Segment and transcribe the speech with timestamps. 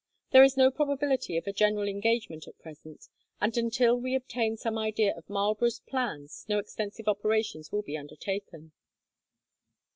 [0.31, 3.05] There is no probability of a general engagement at present,
[3.39, 8.71] and until we obtain some idea of Marlborough's plans, no extensive operations will be undertaken."